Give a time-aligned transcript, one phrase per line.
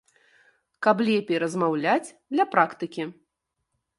[0.85, 3.03] Каб лепей размаўляць, для практыкі!